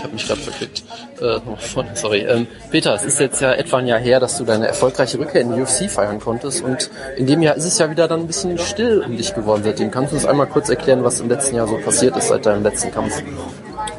Ich 0.00 0.04
habe 0.04 0.14
mich 0.14 0.26
gerade 0.26 0.40
verklickt. 0.40 0.82
Äh, 1.20 1.40
sorry. 1.92 2.20
Ähm, 2.20 2.46
Peter, 2.70 2.94
es 2.94 3.02
ist 3.02 3.20
jetzt 3.20 3.42
ja 3.42 3.52
etwa 3.52 3.76
ein 3.76 3.86
Jahr 3.86 3.98
her, 3.98 4.18
dass 4.18 4.38
du 4.38 4.44
deine 4.44 4.66
erfolgreiche 4.66 5.18
Rückkehr 5.18 5.42
in 5.42 5.54
die 5.54 5.60
UFC 5.60 5.90
feiern 5.90 6.18
konntest 6.18 6.64
und 6.64 6.90
in 7.18 7.26
dem 7.26 7.42
Jahr 7.42 7.54
ist 7.54 7.66
es 7.66 7.78
ja 7.78 7.90
wieder 7.90 8.08
dann 8.08 8.20
ein 8.20 8.26
bisschen 8.26 8.56
still 8.56 9.04
um 9.06 9.18
dich 9.18 9.34
geworden 9.34 9.60
seitdem. 9.62 9.90
Kannst 9.90 10.12
du 10.12 10.16
uns 10.16 10.24
einmal 10.24 10.46
kurz 10.46 10.70
erklären, 10.70 11.04
was 11.04 11.20
im 11.20 11.28
letzten 11.28 11.56
Jahr 11.56 11.68
so 11.68 11.76
passiert 11.76 12.16
ist 12.16 12.28
seit 12.28 12.46
deinem 12.46 12.62
letzten 12.62 12.90
Kampf? 12.90 13.22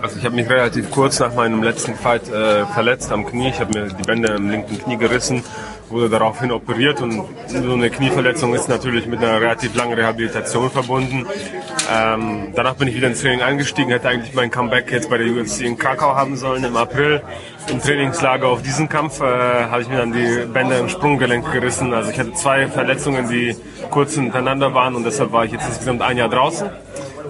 Also 0.01 0.17
ich 0.17 0.25
habe 0.25 0.33
mich 0.33 0.49
relativ 0.49 0.89
kurz 0.89 1.19
nach 1.19 1.35
meinem 1.35 1.61
letzten 1.61 1.93
Fight 1.93 2.27
äh, 2.29 2.65
verletzt 2.65 3.11
am 3.11 3.23
Knie. 3.23 3.49
Ich 3.49 3.59
habe 3.59 3.79
mir 3.79 3.93
die 3.93 4.01
Bänder 4.01 4.35
im 4.37 4.49
linken 4.49 4.79
Knie 4.79 4.97
gerissen, 4.97 5.43
wurde 5.91 6.09
daraufhin 6.09 6.51
operiert 6.51 7.01
und 7.01 7.23
so 7.47 7.73
eine 7.73 7.89
Knieverletzung 7.89 8.53
ist 8.53 8.69
natürlich 8.69 9.05
mit 9.05 9.19
einer 9.19 9.39
relativ 9.39 9.75
langen 9.75 9.93
Rehabilitation 9.93 10.69
verbunden. 10.69 11.25
Ähm, 11.91 12.53
danach 12.55 12.75
bin 12.75 12.87
ich 12.87 12.95
wieder 12.95 13.07
ins 13.07 13.21
Training 13.21 13.41
eingestiegen, 13.41 13.91
hätte 13.91 14.09
eigentlich 14.09 14.33
mein 14.33 14.49
Comeback 14.51 14.91
jetzt 14.91 15.09
bei 15.09 15.17
der 15.17 15.27
UFC 15.27 15.61
in 15.61 15.77
Krakau 15.77 16.15
haben 16.15 16.35
sollen 16.35 16.63
im 16.63 16.77
April. 16.77 17.21
Im 17.69 17.79
Trainingslager 17.79 18.47
auf 18.47 18.61
diesen 18.61 18.89
Kampf 18.89 19.21
äh, 19.21 19.23
habe 19.23 19.81
ich 19.81 19.89
mir 19.89 19.97
dann 19.97 20.13
die 20.13 20.45
Bänder 20.51 20.79
im 20.79 20.89
Sprunggelenk 20.89 21.51
gerissen. 21.51 21.93
Also 21.93 22.11
ich 22.11 22.19
hatte 22.19 22.33
zwei 22.33 22.67
Verletzungen, 22.67 23.29
die 23.29 23.55
kurz 23.89 24.15
hintereinander 24.15 24.73
waren 24.73 24.95
und 24.95 25.03
deshalb 25.03 25.31
war 25.31 25.45
ich 25.45 25.51
jetzt 25.51 25.67
insgesamt 25.67 26.01
ein 26.01 26.17
Jahr 26.17 26.29
draußen. 26.29 26.69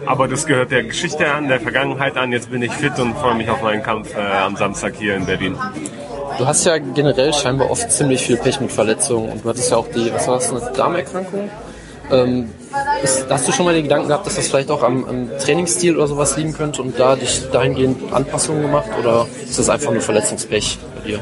Aber 0.05 0.28
das 0.28 0.46
gehört 0.46 0.72
der 0.72 0.84
Geschichte 0.84 1.32
an, 1.32 1.48
der 1.48 1.60
Vergangenheit 1.60 2.18
an. 2.18 2.32
Jetzt 2.32 2.50
bin 2.50 2.62
ich 2.62 2.72
fit 2.72 2.98
und 3.00 3.16
freue 3.16 3.36
mich 3.36 3.50
auf 3.50 3.62
meinen 3.62 3.84
Kampf 3.84 4.16
äh, 4.16 4.20
am 4.20 4.55
Samstag 4.55 4.96
hier 4.96 5.16
in 5.16 5.26
Berlin. 5.26 5.55
Du 6.38 6.45
hast 6.45 6.66
ja 6.66 6.77
generell 6.77 7.34
scheinbar 7.34 7.70
oft 7.70 7.91
ziemlich 7.91 8.21
viel 8.21 8.38
Pech 8.38 8.59
mit 8.62 8.71
Verletzungen 8.71 9.30
und 9.30 9.44
du 9.44 9.49
hattest 9.49 9.71
ja 9.71 9.77
auch 9.77 9.88
die, 9.88 10.12
was 10.13 10.27
war 10.27 10.35
das, 10.35 10.49
eine 10.52 10.71
Darmerkrankung? 10.76 11.49
Ähm, 12.12 12.49
ist, 13.04 13.26
hast 13.30 13.48
du 13.48 13.52
schon 13.52 13.66
mal 13.66 13.73
den 13.73 13.84
Gedanken 13.84 14.07
gehabt, 14.07 14.26
dass 14.26 14.35
das 14.35 14.48
vielleicht 14.48 14.70
auch 14.70 14.84
am, 14.84 15.05
am, 15.05 15.30
Trainingsstil 15.38 15.95
oder 15.95 16.07
sowas 16.07 16.35
liegen 16.38 16.54
könnte 16.54 16.81
und 16.81 16.99
da 16.99 17.16
dich 17.16 17.49
dahingehend 17.52 18.13
Anpassungen 18.13 18.62
gemacht 18.62 18.90
oder 18.99 19.27
ist 19.48 19.57
das 19.59 19.70
einfach 19.70 19.91
nur 19.91 20.02
Verletzungspech 20.02 20.77
bei 20.95 21.09
dir? 21.09 21.20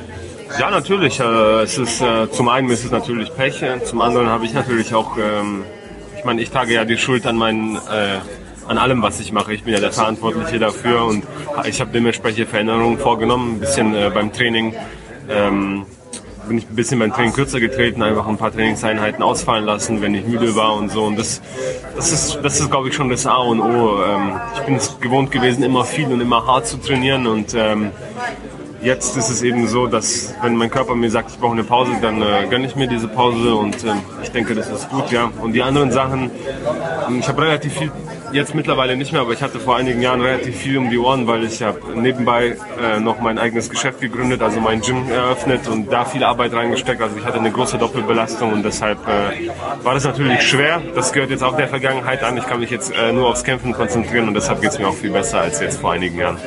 Ja, 0.59 0.71
natürlich. 0.71 1.19
Äh, 1.19 1.63
es 1.63 1.77
ist, 1.77 2.01
äh, 2.01 2.29
zum 2.31 2.49
einen 2.49 2.69
ist 2.69 2.83
es 2.83 2.91
natürlich 2.91 3.33
Pech, 3.35 3.61
äh, 3.61 3.83
zum 3.83 4.01
anderen 4.01 4.27
habe 4.27 4.45
ich 4.45 4.53
natürlich 4.53 4.93
auch, 4.93 5.17
ähm, 5.17 5.63
ich 6.17 6.23
meine, 6.25 6.41
ich 6.41 6.49
trage 6.49 6.73
ja 6.73 6.85
die 6.85 6.97
Schuld 6.97 7.25
an 7.27 7.35
meinen 7.35 7.77
an 8.69 8.77
allem, 8.77 9.01
was 9.01 9.19
ich 9.19 9.31
mache. 9.31 9.53
Ich 9.53 9.63
bin 9.63 9.73
ja 9.73 9.79
der 9.79 9.91
Verantwortliche 9.91 10.59
dafür 10.59 11.05
und 11.05 11.23
ich 11.67 11.81
habe 11.81 11.91
dementsprechend 11.91 12.47
Veränderungen 12.49 12.99
vorgenommen, 12.99 13.55
ein 13.55 13.59
bisschen 13.59 13.95
äh, 13.95 14.11
beim 14.13 14.31
Training. 14.31 14.75
Ähm, 15.27 15.85
bin 16.47 16.57
ich 16.59 16.69
ein 16.69 16.75
bisschen 16.75 16.99
beim 16.99 17.13
Training 17.13 17.33
kürzer 17.33 17.59
getreten, 17.59 18.01
einfach 18.01 18.27
ein 18.27 18.37
paar 18.37 18.51
Trainingseinheiten 18.51 19.23
ausfallen 19.23 19.65
lassen, 19.65 20.01
wenn 20.01 20.15
ich 20.15 20.25
müde 20.25 20.55
war 20.55 20.75
und 20.75 20.91
so. 20.91 21.03
Und 21.03 21.17
das, 21.17 21.41
das 21.95 22.11
ist, 22.11 22.39
das 22.43 22.59
ist, 22.59 22.69
glaube 22.69 22.89
ich, 22.89 22.95
schon 22.95 23.09
das 23.09 23.25
A 23.25 23.37
und 23.37 23.59
O. 23.59 24.03
Ähm, 24.03 24.39
ich 24.55 24.61
bin 24.61 24.75
es 24.75 24.99
gewohnt 24.99 25.31
gewesen, 25.31 25.63
immer 25.63 25.83
viel 25.83 26.07
und 26.07 26.21
immer 26.21 26.45
hart 26.45 26.67
zu 26.67 26.77
trainieren 26.77 27.27
und 27.27 27.53
ähm, 27.55 27.91
jetzt 28.81 29.17
ist 29.17 29.29
es 29.29 29.41
eben 29.41 29.67
so, 29.67 29.87
dass 29.87 30.33
wenn 30.41 30.55
mein 30.55 30.69
Körper 30.69 30.95
mir 30.95 31.11
sagt, 31.11 31.31
ich 31.31 31.39
brauche 31.39 31.53
eine 31.53 31.63
Pause, 31.63 31.91
dann 32.01 32.21
äh, 32.21 32.47
gönne 32.49 32.65
ich 32.65 32.75
mir 32.75 32.87
diese 32.87 33.07
Pause 33.07 33.55
und 33.55 33.83
äh, 33.83 33.93
ich 34.23 34.31
denke, 34.31 34.55
das 34.55 34.69
ist 34.69 34.89
gut, 34.89 35.11
ja. 35.11 35.31
Und 35.41 35.53
die 35.53 35.61
anderen 35.61 35.91
Sachen, 35.91 36.31
ähm, 37.07 37.19
ich 37.19 37.27
habe 37.27 37.41
relativ 37.41 37.73
viel 37.73 37.91
jetzt 38.31 38.55
mittlerweile 38.55 38.95
nicht 38.95 39.11
mehr, 39.11 39.21
aber 39.21 39.33
ich 39.33 39.41
hatte 39.41 39.59
vor 39.59 39.77
einigen 39.77 40.01
Jahren 40.01 40.21
relativ 40.21 40.55
viel 40.55 40.77
um 40.77 40.89
die 40.89 40.97
Ohren, 40.97 41.27
weil 41.27 41.43
ich 41.43 41.61
habe 41.61 41.79
nebenbei 41.95 42.55
äh, 42.81 42.99
noch 42.99 43.19
mein 43.19 43.37
eigenes 43.37 43.69
Geschäft 43.69 44.01
gegründet, 44.01 44.41
also 44.41 44.59
mein 44.59 44.81
Gym 44.81 45.09
eröffnet 45.11 45.67
und 45.67 45.91
da 45.91 46.05
viel 46.05 46.23
Arbeit 46.23 46.53
reingesteckt. 46.53 47.01
Also 47.01 47.17
ich 47.17 47.25
hatte 47.25 47.39
eine 47.39 47.51
große 47.51 47.77
Doppelbelastung 47.77 48.53
und 48.53 48.63
deshalb 48.63 48.99
äh, 49.07 49.49
war 49.83 49.93
das 49.93 50.03
natürlich 50.03 50.41
schwer. 50.41 50.81
Das 50.95 51.13
gehört 51.13 51.31
jetzt 51.31 51.43
auch 51.43 51.55
der 51.55 51.67
Vergangenheit 51.67 52.23
an. 52.23 52.37
Ich 52.37 52.45
kann 52.45 52.59
mich 52.59 52.69
jetzt 52.69 52.91
äh, 52.91 53.11
nur 53.11 53.27
aufs 53.29 53.43
Kämpfen 53.43 53.73
konzentrieren 53.73 54.27
und 54.27 54.33
deshalb 54.33 54.61
geht 54.61 54.71
es 54.71 54.79
mir 54.79 54.87
auch 54.87 54.95
viel 54.95 55.11
besser 55.11 55.41
als 55.41 55.59
jetzt 55.59 55.79
vor 55.79 55.91
einigen 55.93 56.17
Jahren. 56.17 56.37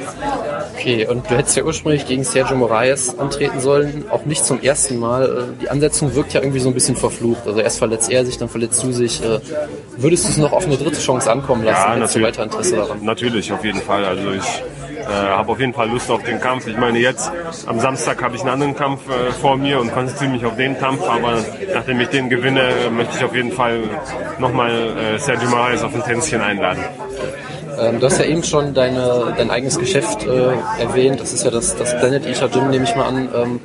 Okay, 0.75 1.07
und 1.07 1.31
du 1.31 1.37
hättest 1.37 1.57
ja 1.57 1.65
ursprünglich 1.65 2.07
gegen 2.07 2.25
Sergio 2.25 2.57
Moraes 2.57 3.19
antreten 3.19 3.61
sollen, 3.61 4.05
auch 4.11 4.25
nicht 4.25 4.45
zum 4.45 4.61
ersten 4.61 4.99
Mal. 4.99 5.25
Äh, 5.25 5.63
die 5.63 5.71
Ansetzung 5.71 6.15
wirkt 6.15 6.33
ja 6.33 6.41
irgendwie 6.41 6.61
so 6.61 6.69
ein 6.69 6.75
bisschen 6.75 6.97
verflucht. 6.97 7.47
Also 7.47 7.61
erst 7.61 7.79
verletzt 7.79 8.11
er 8.11 8.25
sich, 8.25 8.39
dann 8.39 8.49
verletzt 8.49 8.83
du 8.83 8.93
sich. 8.93 9.23
Äh, 9.23 9.41
würdest 9.97 10.25
du 10.25 10.29
es 10.31 10.37
noch 10.39 10.53
auf 10.53 10.67
eine 10.67 10.77
dritte 10.77 11.01
Chance 11.01 11.31
ankommen 11.31 11.65
lassen? 11.65 11.72
Ja, 11.73 11.97
natürlich. 11.97 12.29
Weiter 12.29 12.45
Interesse 12.45 12.77
daran? 12.77 12.99
Natürlich, 13.03 13.53
auf 13.53 13.65
jeden 13.65 13.81
Fall. 13.81 14.05
Also 14.05 14.33
ich 14.33 14.63
äh, 15.01 15.05
habe 15.07 15.53
auf 15.53 15.61
jeden 15.61 15.75
Fall 15.75 15.89
Lust 15.89 16.11
auf 16.11 16.23
den 16.23 16.41
Kampf. 16.41 16.67
Ich 16.67 16.77
meine, 16.77 16.99
jetzt 16.99 17.31
am 17.67 17.81
Samstag 17.81 18.23
habe 18.23 18.37
ich 18.37 18.43
einen 18.43 18.51
anderen 18.51 18.77
Kampf 18.77 19.03
äh, 19.09 19.33
vor 19.33 19.57
mir 19.57 19.81
und 19.81 19.93
konzentriere 19.93 20.31
mich 20.31 20.45
auf 20.45 20.57
den 20.57 20.79
Kampf. 20.79 21.03
Aber 21.09 21.39
nachdem 21.75 22.01
ich 22.01 22.09
den 22.09 22.29
gewinne, 22.29 22.71
möchte 22.91 23.17
ich 23.17 23.25
auf 23.25 23.35
jeden 23.35 23.53
Fall 23.53 23.81
nochmal 24.39 24.71
äh, 24.71 25.19
Sergio 25.19 25.49
Moraes 25.49 25.83
auf 25.83 25.95
ein 25.95 26.03
Tänzchen 26.03 26.41
einladen. 26.41 26.85
Ähm, 27.79 28.01
du 28.01 28.07
hast 28.07 28.19
ja 28.19 28.25
eben 28.25 28.43
schon 28.43 28.75
deine, 28.75 29.35
dein 29.37 29.51
eigenes 29.51 29.79
Geschäft 29.79 30.27
äh, 30.27 30.53
erwähnt. 30.81 31.21
Das 31.21 31.33
ist 31.33 31.45
ja 31.45 31.51
das, 31.51 31.77
das 31.77 31.97
Planet 31.99 32.27
Eater 32.27 32.49
Gym, 32.49 32.71
nehme 32.71 32.85
ich 32.85 32.95
mal 32.95 33.07
an. 33.07 33.29
Ähm, 33.35 33.61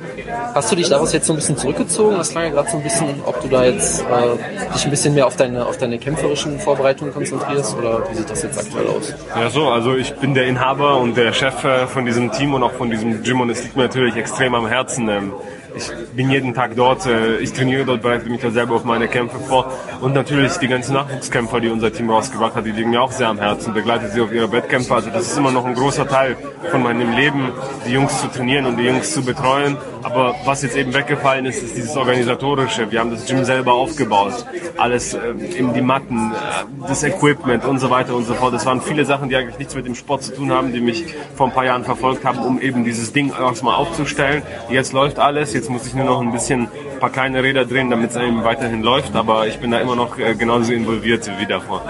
hast 0.54 0.70
du 0.72 0.76
dich 0.76 0.88
daraus 0.88 1.12
jetzt 1.12 1.26
so 1.26 1.32
ein 1.32 1.36
bisschen 1.36 1.56
zurückgezogen? 1.56 2.16
Das 2.16 2.30
klang 2.30 2.44
ja 2.44 2.50
gerade 2.50 2.70
so 2.70 2.76
ein 2.76 2.82
bisschen, 2.82 3.08
ob 3.24 3.40
du 3.40 3.48
da 3.48 3.64
jetzt 3.64 4.00
äh, 4.00 4.74
dich 4.74 4.84
ein 4.84 4.90
bisschen 4.90 5.14
mehr 5.14 5.26
auf 5.26 5.36
deine, 5.36 5.66
auf 5.66 5.78
deine 5.78 5.98
kämpferischen 5.98 6.58
Vorbereitungen 6.58 7.12
konzentrierst 7.12 7.76
oder 7.76 8.08
wie 8.10 8.16
sieht 8.16 8.30
das 8.30 8.42
jetzt 8.42 8.58
aktuell 8.58 8.86
aus? 8.88 9.14
Ja, 9.34 9.50
so, 9.50 9.68
also 9.68 9.94
ich 9.94 10.14
bin 10.14 10.34
der 10.34 10.46
Inhaber 10.46 10.98
und 10.98 11.16
der 11.16 11.32
Chef 11.32 11.64
äh, 11.64 11.86
von 11.86 12.04
diesem 12.06 12.32
Team 12.32 12.54
und 12.54 12.62
auch 12.62 12.72
von 12.72 12.90
diesem 12.90 13.22
Gym 13.22 13.40
und 13.40 13.50
es 13.50 13.62
liegt 13.62 13.76
mir 13.76 13.82
natürlich 13.84 14.16
extrem 14.16 14.54
am 14.54 14.66
Herzen. 14.66 15.08
Ähm, 15.08 15.32
ich 15.76 15.90
bin 16.14 16.30
jeden 16.30 16.54
Tag 16.54 16.74
dort, 16.76 17.06
äh, 17.06 17.38
ich 17.38 17.52
trainiere 17.52 17.84
dort, 17.84 18.02
bereite 18.02 18.28
mich 18.28 18.40
da 18.40 18.50
selber 18.50 18.76
auf 18.76 18.84
meine 18.84 19.08
Kämpfe 19.08 19.38
vor. 19.38 19.72
Und 20.00 20.14
natürlich 20.14 20.56
die 20.58 20.68
ganzen 20.68 20.94
Nachwuchskämpfer, 20.94 21.60
die 21.60 21.68
unser 21.68 21.92
Team 21.92 22.10
rausgebracht 22.10 22.54
hat, 22.54 22.66
die 22.66 22.72
liegen 22.72 22.90
mir 22.90 23.02
auch 23.02 23.12
sehr 23.12 23.28
am 23.28 23.38
Herzen, 23.38 23.74
begleitet 23.74 24.12
sie 24.12 24.20
auf 24.20 24.32
ihre 24.32 24.50
Wettkämpfe. 24.50 24.94
Also 24.94 25.10
das 25.10 25.26
ist 25.26 25.36
immer 25.36 25.50
noch 25.50 25.64
ein 25.64 25.74
großer 25.74 26.08
Teil 26.08 26.36
von 26.70 26.82
meinem 26.82 27.12
Leben, 27.12 27.52
die 27.86 27.92
Jungs 27.92 28.20
zu 28.20 28.28
trainieren 28.28 28.66
und 28.66 28.76
die 28.76 28.84
Jungs 28.84 29.12
zu 29.12 29.22
betreuen. 29.22 29.76
Aber 30.02 30.34
was 30.44 30.62
jetzt 30.62 30.76
eben 30.76 30.94
weggefallen 30.94 31.44
ist, 31.46 31.62
ist 31.62 31.76
dieses 31.76 31.96
Organisatorische. 31.96 32.90
Wir 32.90 33.00
haben 33.00 33.10
das 33.10 33.26
Gym 33.26 33.44
selber 33.44 33.74
aufgebaut. 33.74 34.46
Alles, 34.76 35.14
eben 35.14 35.74
die 35.74 35.82
Matten, 35.82 36.32
äh, 36.32 36.88
das 36.88 37.02
Equipment 37.02 37.64
und 37.64 37.78
so 37.78 37.90
weiter 37.90 38.14
und 38.14 38.24
so 38.24 38.34
fort. 38.34 38.54
Das 38.54 38.64
waren 38.64 38.80
viele 38.80 39.04
Sachen, 39.04 39.28
die 39.28 39.36
eigentlich 39.36 39.58
nichts 39.58 39.74
mit 39.74 39.86
dem 39.86 39.94
Sport 39.94 40.22
zu 40.22 40.34
tun 40.34 40.52
haben, 40.52 40.72
die 40.72 40.80
mich 40.80 41.04
vor 41.36 41.48
ein 41.48 41.52
paar 41.52 41.64
Jahren 41.64 41.84
verfolgt 41.84 42.24
haben, 42.24 42.38
um 42.38 42.60
eben 42.60 42.84
dieses 42.84 43.12
Ding 43.12 43.32
erstmal 43.32 43.74
aufzustellen. 43.74 44.42
Jetzt 44.70 44.92
läuft 44.92 45.18
alles, 45.18 45.52
jetzt 45.58 45.70
muss 45.70 45.86
ich 45.86 45.94
nur 45.94 46.04
noch 46.04 46.20
ein 46.20 46.32
bisschen 46.32 46.62
ein 46.62 47.00
paar 47.00 47.10
kleine 47.10 47.42
Räder 47.42 47.64
drehen, 47.64 47.90
damit 47.90 48.10
es 48.10 48.16
eben 48.16 48.44
weiterhin 48.44 48.82
läuft. 48.82 49.14
Aber 49.14 49.46
ich 49.46 49.58
bin 49.58 49.70
da 49.70 49.80
immer 49.80 49.96
noch 49.96 50.18
äh, 50.18 50.34
genauso 50.34 50.72
involviert 50.72 51.28
wie 51.38 51.46
davor. 51.46 51.82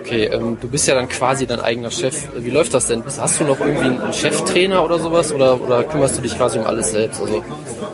Okay, 0.00 0.24
ähm, 0.24 0.58
du 0.60 0.68
bist 0.68 0.88
ja 0.88 0.94
dann 0.94 1.08
quasi 1.08 1.46
dein 1.46 1.60
eigener 1.60 1.90
Chef. 1.90 2.28
Wie 2.36 2.50
läuft 2.50 2.74
das 2.74 2.86
denn? 2.86 3.04
Hast 3.04 3.40
du 3.40 3.44
noch 3.44 3.60
irgendwie 3.60 3.84
einen 3.84 4.12
Cheftrainer 4.12 4.84
oder 4.84 4.98
sowas? 4.98 5.32
Oder, 5.32 5.60
oder 5.60 5.84
kümmerst 5.84 6.18
du 6.18 6.22
dich 6.22 6.36
quasi 6.36 6.58
um 6.58 6.66
alles 6.66 6.90
selbst? 6.90 7.20
Also 7.20 7.44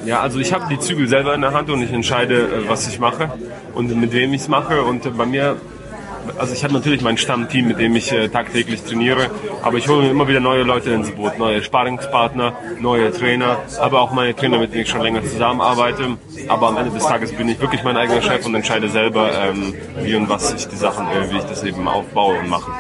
ja, 0.07 0.21
also 0.21 0.39
ich 0.39 0.53
habe 0.53 0.65
die 0.71 0.79
Zügel 0.79 1.09
selber 1.09 1.35
in 1.35 1.41
der 1.41 1.53
Hand 1.53 1.71
und 1.71 1.83
ich 1.83 1.93
entscheide, 1.93 2.41
äh, 2.41 2.69
was 2.69 2.89
ich 2.89 2.99
mache 2.99 3.31
und 3.75 3.95
mit 3.97 4.13
wem 4.13 4.33
ich 4.33 4.43
es 4.43 4.49
mache. 4.49 4.83
Und 4.83 5.05
äh, 5.05 5.11
bei 5.11 5.27
mir 5.27 5.57
also 6.39 6.53
ich 6.53 6.65
habe 6.65 6.75
natürlich 6.75 7.03
mein 7.03 7.17
Stammteam, 7.17 7.69
mit 7.69 7.79
dem 7.79 7.95
ich 7.97 8.13
äh, 8.13 8.29
tagtäglich 8.29 8.83
trainiere, 8.83 9.31
aber 9.63 9.79
ich 9.79 9.89
hole 9.89 10.03
mir 10.03 10.11
immer 10.11 10.29
wieder 10.29 10.41
neue 10.41 10.63
Leute 10.63 10.91
ins 10.91 11.11
Boot, 11.11 11.39
neue 11.39 11.63
Sparingspartner, 11.63 12.55
neue 12.81 13.13
Trainer, 13.13 13.59
aber 13.81 14.01
auch 14.01 14.13
meine 14.13 14.35
Trainer, 14.35 14.59
mit 14.59 14.73
denen 14.73 14.83
ich 14.83 14.91
schon 14.91 15.03
länger 15.03 15.23
zusammenarbeite. 15.23 16.17
Aber 16.49 16.69
am 16.69 16.77
Ende 16.77 16.91
des 16.91 17.05
Tages 17.05 17.33
bin 17.33 17.49
ich 17.49 17.61
wirklich 17.61 17.83
mein 17.85 17.97
eigener 17.97 18.23
Chef 18.23 18.45
und 18.47 18.55
entscheide 18.55 18.89
selber, 18.89 19.31
ähm, 19.33 19.75
wie 20.01 20.15
und 20.15 20.29
was 20.29 20.53
ich 20.53 20.69
die 20.69 20.77
Sachen, 20.77 21.07
äh, 21.07 21.31
wie 21.31 21.39
ich 21.39 21.45
das 21.45 21.63
eben 21.65 21.87
aufbaue 21.89 22.39
und 22.39 22.49
mache. 22.49 22.71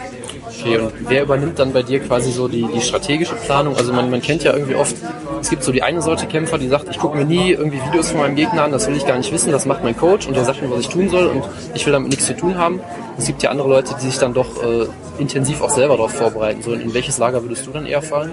Okay, 0.60 0.78
und 0.78 0.92
wer 1.08 1.22
übernimmt 1.22 1.58
dann 1.58 1.72
bei 1.72 1.82
dir 1.82 2.00
quasi 2.00 2.30
so 2.30 2.48
die, 2.48 2.66
die 2.74 2.80
strategische 2.80 3.34
Planung? 3.34 3.76
Also 3.76 3.92
man, 3.92 4.10
man 4.10 4.22
kennt 4.22 4.44
ja 4.44 4.52
irgendwie 4.52 4.74
oft, 4.74 4.94
es 5.40 5.50
gibt 5.50 5.62
so 5.62 5.72
die 5.72 5.82
eine 5.82 6.00
Sorte 6.00 6.26
Kämpfer, 6.26 6.58
die 6.58 6.68
sagt, 6.68 6.88
ich 6.90 6.98
gucke 6.98 7.16
mir 7.16 7.24
nie 7.24 7.52
irgendwie 7.52 7.80
Videos 7.86 8.10
von 8.10 8.20
meinem 8.20 8.36
Gegner 8.36 8.64
an, 8.64 8.72
das 8.72 8.86
will 8.86 8.96
ich 8.96 9.06
gar 9.06 9.16
nicht 9.16 9.32
wissen, 9.32 9.52
das 9.52 9.66
macht 9.66 9.82
mein 9.82 9.96
Coach 9.96 10.26
und 10.26 10.36
der 10.36 10.44
sagt 10.44 10.62
mir, 10.62 10.70
was 10.70 10.80
ich 10.80 10.88
tun 10.88 11.08
soll 11.08 11.26
und 11.26 11.44
ich 11.74 11.84
will 11.86 11.92
damit 11.92 12.10
nichts 12.10 12.26
zu 12.26 12.36
tun 12.36 12.56
haben. 12.56 12.80
Es 13.18 13.26
gibt 13.26 13.42
ja 13.42 13.50
andere 13.50 13.68
Leute, 13.68 13.94
die 14.00 14.06
sich 14.06 14.18
dann 14.18 14.34
doch 14.34 14.62
äh, 14.62 14.86
intensiv 15.18 15.60
auch 15.60 15.70
selber 15.70 15.96
darauf 15.96 16.12
vorbereiten 16.12 16.62
sollen. 16.62 16.80
In 16.80 16.94
welches 16.94 17.18
Lager 17.18 17.42
würdest 17.42 17.66
du 17.66 17.70
dann 17.70 17.86
eher 17.86 18.02
fallen? 18.02 18.32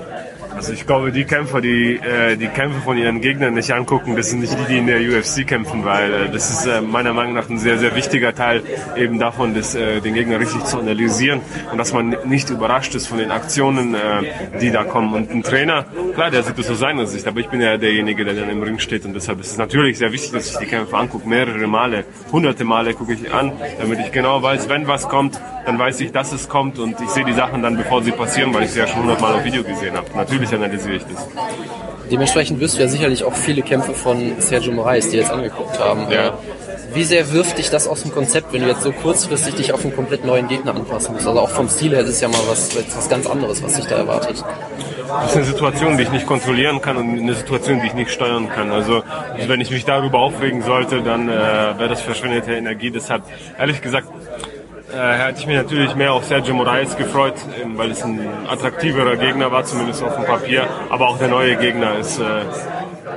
Also 0.55 0.73
ich 0.73 0.85
glaube, 0.85 1.11
die 1.11 1.23
Kämpfer, 1.23 1.61
die 1.61 1.95
äh, 1.95 2.35
die 2.35 2.47
Kämpfe 2.47 2.81
von 2.81 2.97
ihren 2.97 3.21
Gegnern 3.21 3.53
nicht 3.53 3.71
angucken, 3.71 4.15
das 4.15 4.29
sind 4.29 4.41
nicht 4.41 4.53
die, 4.53 4.73
die 4.73 4.77
in 4.79 4.87
der 4.87 4.99
UFC 4.99 5.47
kämpfen, 5.47 5.85
weil 5.85 6.13
äh, 6.13 6.29
das 6.29 6.51
ist 6.51 6.65
äh, 6.65 6.81
meiner 6.81 7.13
Meinung 7.13 7.33
nach 7.33 7.49
ein 7.49 7.57
sehr, 7.57 7.77
sehr 7.77 7.95
wichtiger 7.95 8.35
Teil 8.35 8.61
eben 8.97 9.17
davon, 9.17 9.53
das, 9.53 9.75
äh, 9.75 10.01
den 10.01 10.13
Gegner 10.13 10.39
richtig 10.39 10.65
zu 10.65 10.77
analysieren 10.77 11.41
und 11.71 11.77
dass 11.77 11.93
man 11.93 12.10
nicht 12.25 12.49
überrascht 12.49 12.95
ist 12.95 13.07
von 13.07 13.17
den 13.17 13.31
Aktionen, 13.31 13.95
äh, 13.95 13.99
die 14.59 14.71
da 14.71 14.83
kommen. 14.83 15.13
Und 15.13 15.31
ein 15.31 15.43
Trainer, 15.43 15.85
klar, 16.13 16.31
der 16.31 16.43
sieht 16.43 16.57
das 16.57 16.69
aus 16.69 16.79
seiner 16.79 17.05
Sicht, 17.05 17.27
aber 17.27 17.39
ich 17.39 17.49
bin 17.49 17.61
ja 17.61 17.77
derjenige, 17.77 18.25
der 18.25 18.33
dann 18.33 18.49
im 18.49 18.61
Ring 18.63 18.79
steht 18.79 19.05
und 19.05 19.13
deshalb 19.13 19.39
ist 19.39 19.51
es 19.51 19.57
natürlich 19.57 19.97
sehr 19.97 20.11
wichtig, 20.11 20.31
dass 20.31 20.51
ich 20.51 20.57
die 20.57 20.65
Kämpfe 20.65 20.95
angucke, 20.97 21.27
mehrere 21.27 21.67
Male, 21.67 22.05
hunderte 22.31 22.63
Male 22.63 22.93
gucke 22.93 23.13
ich 23.13 23.33
an, 23.33 23.51
damit 23.79 23.99
ich 23.99 24.11
genau 24.11 24.41
weiß, 24.41 24.69
wenn 24.69 24.87
was 24.87 25.07
kommt, 25.07 25.39
dann 25.65 25.77
weiß 25.77 26.01
ich, 26.01 26.11
dass 26.11 26.31
es 26.31 26.49
kommt 26.49 26.79
und 26.79 26.99
ich 26.99 27.09
sehe 27.09 27.25
die 27.25 27.33
Sachen 27.33 27.61
dann, 27.61 27.77
bevor 27.77 28.03
sie 28.03 28.11
passieren, 28.11 28.53
weil 28.53 28.63
ich 28.63 28.71
sie 28.71 28.79
ja 28.79 28.87
schon 28.87 29.01
hundertmal 29.01 29.33
auf 29.33 29.43
Video 29.43 29.63
gesehen 29.63 29.95
habe. 29.95 30.07
Natürlich 30.15 30.53
analysiere 30.53 30.95
ich 30.95 31.03
das. 31.05 31.27
Dementsprechend 32.11 32.59
wirst 32.59 32.77
du 32.77 32.81
ja 32.81 32.89
sicherlich 32.89 33.23
auch 33.23 33.33
viele 33.33 33.61
Kämpfe 33.61 33.93
von 33.93 34.33
Sergio 34.39 34.73
Moraes 34.73 35.09
dir 35.09 35.21
jetzt 35.21 35.31
angeguckt 35.31 35.79
haben. 35.79 36.11
Ja. 36.11 36.37
Wie 36.93 37.05
sehr 37.05 37.31
wirft 37.31 37.57
dich 37.57 37.69
das 37.69 37.87
aus 37.87 38.01
dem 38.01 38.11
Konzept, 38.11 38.51
wenn 38.51 38.63
du 38.63 38.67
jetzt 38.67 38.83
so 38.83 38.91
kurzfristig 38.91 39.55
dich 39.55 39.73
auf 39.73 39.85
einen 39.85 39.95
komplett 39.95 40.25
neuen 40.25 40.49
Gegner 40.49 40.75
anpassen 40.75 41.13
musst? 41.13 41.25
Also 41.25 41.39
auch 41.39 41.49
vom 41.49 41.69
Stil 41.69 41.91
her 41.91 42.01
ist 42.01 42.09
es 42.09 42.21
ja 42.21 42.27
mal 42.27 42.41
was, 42.47 42.75
was 42.75 43.07
ganz 43.07 43.27
anderes, 43.27 43.63
was 43.63 43.75
dich 43.75 43.85
da 43.85 43.95
erwartet. 43.95 44.43
Das 45.07 45.31
ist 45.31 45.35
eine 45.37 45.45
Situation, 45.45 45.97
die 45.97 46.03
ich 46.03 46.11
nicht 46.11 46.25
kontrollieren 46.25 46.81
kann 46.81 46.97
und 46.97 47.17
eine 47.17 47.33
Situation, 47.33 47.79
die 47.79 47.87
ich 47.87 47.93
nicht 47.93 48.11
steuern 48.11 48.49
kann. 48.49 48.71
Also 48.71 49.03
wenn 49.47 49.61
ich 49.61 49.71
mich 49.71 49.85
darüber 49.85 50.19
aufregen 50.19 50.63
sollte, 50.63 51.01
dann 51.01 51.29
äh, 51.29 51.31
wäre 51.31 51.87
das 51.87 52.01
verschwendete 52.01 52.53
Energie. 52.55 52.91
Deshalb, 52.91 53.23
ehrlich 53.57 53.81
gesagt, 53.81 54.07
hätte 54.93 55.39
ich 55.39 55.47
mich 55.47 55.57
natürlich 55.57 55.95
mehr 55.95 56.13
auf 56.13 56.25
Sergio 56.25 56.53
Moraes 56.53 56.97
gefreut, 56.97 57.35
eben, 57.59 57.77
weil 57.77 57.91
es 57.91 58.03
ein 58.03 58.27
attraktiverer 58.47 59.15
Gegner 59.17 59.51
war, 59.51 59.63
zumindest 59.65 60.03
auf 60.03 60.15
dem 60.15 60.25
Papier. 60.25 60.67
Aber 60.89 61.07
auch 61.07 61.17
der 61.17 61.27
neue 61.27 61.55
Gegner 61.55 61.97
ist, 61.97 62.19
äh, 62.19 62.43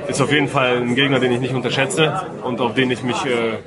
ist 0.07 0.21
auf 0.21 0.31
jeden 0.31 0.47
Fall 0.47 0.77
ein 0.77 0.95
Gegner, 0.95 1.19
den 1.19 1.31
ich 1.31 1.39
nicht 1.39 1.53
unterschätze 1.53 2.21
und 2.43 2.61
auf 2.61 2.73
den 2.73 2.91
ich 2.91 3.03
mich 3.03 3.25
äh, 3.25 3.57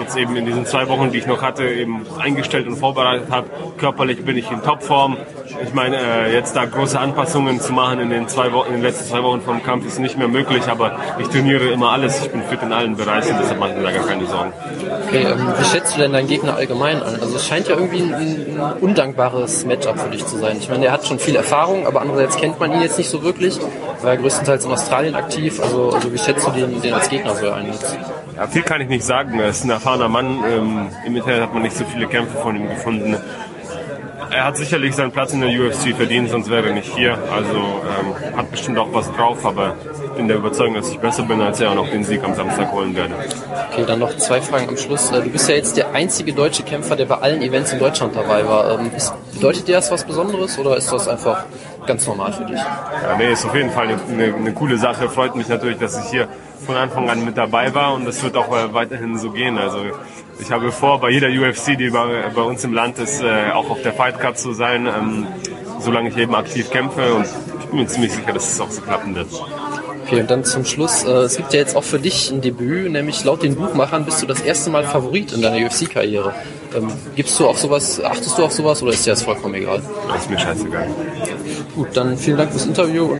jetzt 0.00 0.16
eben 0.16 0.36
in 0.36 0.46
diesen 0.46 0.66
zwei 0.66 0.88
Wochen, 0.88 1.10
die 1.10 1.18
ich 1.18 1.26
noch 1.26 1.42
hatte, 1.42 1.64
eben 1.64 2.06
eingestellt 2.18 2.66
und 2.66 2.76
vorbereitet 2.76 3.30
habe. 3.30 3.48
Körperlich 3.78 4.24
bin 4.24 4.36
ich 4.36 4.50
in 4.50 4.62
Topform. 4.62 5.16
Ich 5.62 5.72
meine, 5.72 5.96
äh, 5.96 6.32
jetzt 6.32 6.56
da 6.56 6.64
große 6.64 6.98
Anpassungen 6.98 7.60
zu 7.60 7.72
machen 7.72 8.00
in 8.00 8.10
den, 8.10 8.28
zwei 8.28 8.52
Wochen, 8.52 8.68
in 8.68 8.74
den 8.74 8.82
letzten 8.82 9.08
zwei 9.08 9.22
Wochen 9.22 9.40
vom 9.40 9.62
Kampf 9.62 9.86
ist 9.86 9.98
nicht 9.98 10.18
mehr 10.18 10.28
möglich, 10.28 10.64
aber 10.68 10.98
ich 11.18 11.28
trainiere 11.28 11.68
immer 11.68 11.92
alles. 11.92 12.22
Ich 12.22 12.30
bin 12.30 12.42
fit 12.42 12.62
in 12.62 12.72
allen 12.72 12.96
Bereichen, 12.96 13.36
deshalb 13.40 13.58
mache 13.58 13.70
ich 13.70 13.76
mir 13.76 13.82
da 13.84 13.92
gar 13.92 14.06
keine 14.06 14.26
Sorgen. 14.26 14.52
Okay, 15.06 15.22
ähm, 15.22 15.54
wie 15.58 15.64
schätzt 15.64 15.96
du 15.96 16.00
denn 16.00 16.12
deinen 16.12 16.28
Gegner 16.28 16.56
allgemein 16.56 17.02
an? 17.02 17.14
Also 17.20 17.36
es 17.36 17.46
scheint 17.46 17.68
ja 17.68 17.76
irgendwie 17.76 18.02
ein, 18.02 18.14
ein 18.14 18.72
undankbares 18.80 19.64
Matchup 19.64 19.98
für 19.98 20.10
dich 20.10 20.26
zu 20.26 20.36
sein. 20.36 20.56
Ich 20.58 20.68
meine, 20.68 20.86
er 20.86 20.92
hat 20.92 21.06
schon 21.06 21.18
viel 21.18 21.36
Erfahrung, 21.36 21.86
aber 21.86 22.00
andererseits 22.00 22.36
kennt 22.36 22.58
man 22.60 22.72
ihn 22.72 22.82
jetzt 22.82 22.98
nicht 22.98 23.10
so 23.10 23.22
wirklich. 23.22 23.58
War 24.06 24.12
er 24.12 24.18
größtenteils 24.18 24.64
in 24.64 24.70
Australien 24.70 25.16
aktiv. 25.16 25.60
Also, 25.60 25.90
also 25.90 26.12
wie 26.12 26.16
schätzt 26.16 26.46
du 26.46 26.52
den, 26.52 26.80
den 26.80 26.94
als 26.94 27.08
Gegner 27.08 27.34
so 27.34 27.50
ein? 27.50 27.66
Ja, 28.36 28.46
viel 28.46 28.62
kann 28.62 28.80
ich 28.80 28.86
nicht 28.88 29.02
sagen. 29.02 29.36
Er 29.40 29.48
ist 29.48 29.64
ein 29.64 29.70
erfahrener 29.70 30.08
Mann. 30.08 30.44
Ähm, 30.48 30.86
Im 31.04 31.16
Internet 31.16 31.42
hat 31.42 31.52
man 31.52 31.64
nicht 31.64 31.76
so 31.76 31.84
viele 31.84 32.06
Kämpfe 32.06 32.38
von 32.38 32.54
ihm 32.54 32.68
gefunden. 32.68 33.16
Er 34.30 34.44
hat 34.44 34.56
sicherlich 34.58 34.94
seinen 34.94 35.10
Platz 35.10 35.32
in 35.32 35.40
der 35.40 35.50
UFC 35.50 35.92
verdient, 35.96 36.30
sonst 36.30 36.48
wäre 36.48 36.68
er 36.68 36.74
nicht 36.74 36.94
hier. 36.94 37.18
Also 37.34 37.56
ähm, 37.56 38.36
hat 38.36 38.48
bestimmt 38.52 38.78
auch 38.78 38.88
was 38.92 39.10
drauf, 39.12 39.44
aber 39.44 39.74
ich 40.04 40.10
bin 40.12 40.28
der 40.28 40.36
Überzeugung, 40.36 40.74
dass 40.74 40.88
ich 40.88 40.98
besser 40.98 41.24
bin 41.24 41.40
als 41.40 41.60
er 41.60 41.72
und 41.72 41.78
auch 41.78 41.88
den 41.88 42.04
Sieg 42.04 42.22
am 42.22 42.34
Samstag 42.36 42.70
holen 42.70 42.94
werde. 42.94 43.14
Okay, 43.72 43.84
dann 43.88 43.98
noch 43.98 44.16
zwei 44.18 44.40
Fragen 44.40 44.68
am 44.68 44.76
Schluss. 44.76 45.10
Äh, 45.10 45.22
Du 45.22 45.30
bist 45.30 45.48
ja 45.48 45.56
jetzt 45.56 45.76
der 45.76 45.94
einzige 45.94 46.32
deutsche 46.32 46.62
Kämpfer, 46.62 46.94
der 46.94 47.06
bei 47.06 47.16
allen 47.16 47.42
Events 47.42 47.72
in 47.72 47.80
Deutschland 47.80 48.14
dabei 48.14 48.46
war. 48.46 48.78
Ähm, 48.78 48.90
bedeutet 49.34 49.66
dir 49.66 49.74
das 49.76 49.90
was 49.90 50.04
Besonderes 50.04 50.58
oder 50.58 50.76
ist 50.76 50.92
das 50.92 51.08
einfach 51.08 51.44
ganz 51.86 52.06
normal 52.06 52.32
für 52.32 52.44
dich? 52.44 52.58
Ja, 52.58 53.16
nee, 53.16 53.32
ist 53.32 53.44
auf 53.44 53.54
jeden 53.54 53.70
Fall 53.70 53.88
eine, 53.88 53.98
eine, 54.08 54.34
eine 54.34 54.52
coole 54.52 54.78
Sache. 54.78 55.08
Freut 55.08 55.36
mich 55.36 55.48
natürlich, 55.48 55.78
dass 55.78 55.98
ich 55.98 56.10
hier 56.10 56.28
von 56.64 56.76
Anfang 56.76 57.08
an 57.08 57.24
mit 57.24 57.36
dabei 57.36 57.74
war 57.74 57.94
und 57.94 58.04
das 58.04 58.22
wird 58.22 58.36
auch 58.36 58.48
äh, 58.48 58.72
weiterhin 58.72 59.18
so 59.18 59.30
gehen. 59.30 59.58
Also 59.58 59.78
ich 60.40 60.50
habe 60.50 60.72
vor, 60.72 61.00
bei 61.00 61.10
jeder 61.10 61.28
UFC, 61.28 61.76
die 61.78 61.90
bei, 61.90 62.24
bei 62.34 62.42
uns 62.42 62.64
im 62.64 62.72
Land 62.72 62.98
ist, 62.98 63.22
äh, 63.22 63.50
auch 63.52 63.70
auf 63.70 63.82
der 63.82 63.92
Fight 63.92 64.20
Card 64.20 64.38
zu 64.38 64.52
sein, 64.52 64.86
ähm, 64.86 65.26
solange 65.80 66.08
ich 66.08 66.16
eben 66.16 66.34
aktiv 66.34 66.70
kämpfe 66.70 67.14
und 67.14 67.26
ich 67.60 67.66
bin 67.66 67.78
mir 67.80 67.86
ziemlich 67.86 68.12
sicher, 68.12 68.32
dass 68.32 68.52
es 68.52 68.60
auch 68.60 68.70
so 68.70 68.80
klappen 68.80 69.14
wird. 69.14 69.28
Okay, 70.06 70.20
und 70.20 70.30
dann 70.30 70.44
zum 70.44 70.64
Schluss, 70.64 71.02
äh, 71.02 71.10
es 71.10 71.36
gibt 71.36 71.52
ja 71.52 71.58
jetzt 71.58 71.74
auch 71.74 71.82
für 71.82 71.98
dich 71.98 72.30
ein 72.30 72.40
Debüt, 72.40 72.92
nämlich 72.92 73.24
laut 73.24 73.42
den 73.42 73.56
Buchmachern 73.56 74.04
bist 74.04 74.22
du 74.22 74.26
das 74.26 74.40
erste 74.40 74.70
Mal 74.70 74.84
Favorit 74.84 75.32
in 75.32 75.42
deiner 75.42 75.66
UFC-Karriere. 75.66 76.32
Ähm, 76.76 76.92
gibst 77.16 77.40
du 77.40 77.46
auf 77.48 77.58
sowas, 77.58 78.00
achtest 78.00 78.38
du 78.38 78.44
auf 78.44 78.52
sowas 78.52 78.82
oder 78.82 78.92
ist 78.92 79.04
dir 79.04 79.10
das 79.10 79.22
vollkommen 79.22 79.54
egal? 79.54 79.82
Das 80.08 80.22
ist 80.22 80.30
mir 80.30 80.38
scheißegal. 80.38 80.88
Gut, 81.76 81.88
dann 81.94 82.16
vielen 82.16 82.38
Dank 82.38 82.52
fürs 82.52 82.64
Interview. 82.64 83.14